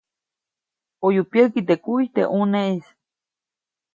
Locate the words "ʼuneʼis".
2.33-2.85